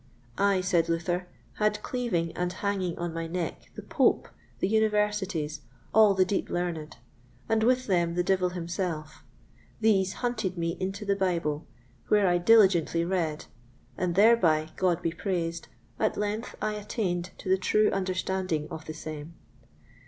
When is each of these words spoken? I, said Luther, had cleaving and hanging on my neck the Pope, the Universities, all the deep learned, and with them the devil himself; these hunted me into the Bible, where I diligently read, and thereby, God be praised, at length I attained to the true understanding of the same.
I, 0.39 0.61
said 0.61 0.89
Luther, 0.89 1.27
had 1.59 1.79
cleaving 1.83 2.35
and 2.35 2.51
hanging 2.51 2.97
on 2.97 3.13
my 3.13 3.27
neck 3.27 3.69
the 3.75 3.83
Pope, 3.83 4.29
the 4.57 4.67
Universities, 4.67 5.61
all 5.93 6.15
the 6.15 6.25
deep 6.25 6.49
learned, 6.49 6.97
and 7.47 7.61
with 7.63 7.85
them 7.85 8.15
the 8.15 8.23
devil 8.23 8.49
himself; 8.49 9.23
these 9.79 10.13
hunted 10.25 10.57
me 10.57 10.75
into 10.79 11.05
the 11.05 11.15
Bible, 11.15 11.67
where 12.07 12.25
I 12.27 12.39
diligently 12.39 13.05
read, 13.05 13.45
and 13.95 14.15
thereby, 14.15 14.69
God 14.75 15.03
be 15.03 15.11
praised, 15.11 15.67
at 15.99 16.17
length 16.17 16.55
I 16.59 16.73
attained 16.73 17.29
to 17.37 17.47
the 17.47 17.57
true 17.59 17.91
understanding 17.91 18.67
of 18.71 18.85
the 18.85 18.95
same. 18.95 19.35